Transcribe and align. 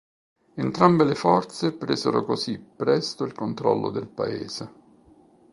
Entrambe 0.55 1.03
le 1.03 1.13
forze 1.13 1.73
presero 1.73 2.25
così 2.25 2.57
presto 2.57 3.23
il 3.23 3.33
controllo 3.33 3.91
del 3.91 4.07
paese. 4.07 4.73